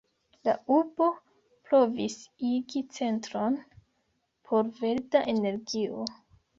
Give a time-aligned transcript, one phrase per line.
[0.47, 1.09] La urbo
[1.67, 2.17] provis
[2.53, 3.61] igi centron
[4.49, 6.07] por verda energio.